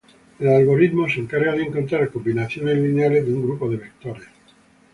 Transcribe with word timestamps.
El 0.39 0.47
algoritmo 0.47 1.07
se 1.07 1.19
encarga 1.19 1.51
de 1.53 1.61
encontrar 1.61 2.09
combinaciones 2.09 2.75
lineales 2.75 3.23
de 3.23 3.33
un 3.35 3.43
grupo 3.43 3.69
de 3.69 3.77
vectores 3.77 4.23